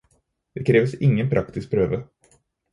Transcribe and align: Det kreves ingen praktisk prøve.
Det 0.53 0.63
kreves 0.69 0.93
ingen 1.01 1.29
praktisk 1.35 1.71
prøve. 1.77 2.03